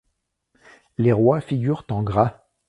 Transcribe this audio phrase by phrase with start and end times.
[0.97, 2.41] Les rois figurent en gras.